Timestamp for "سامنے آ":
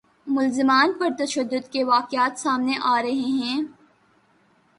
2.39-3.01